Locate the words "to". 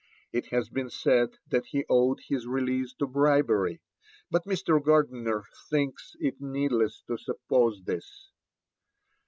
2.95-3.05, 7.05-7.19